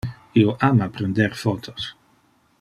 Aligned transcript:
Io 0.43 0.55
ama 0.67 0.87
prender 0.95 1.29
photos. 1.43 1.91